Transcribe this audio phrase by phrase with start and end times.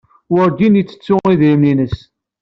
[0.33, 1.97] Werǧin yettettu idrimen-nnes.